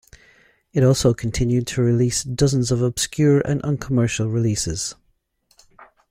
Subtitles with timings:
[0.73, 4.95] It also continued to release dozens of obscure and uncommercial releases.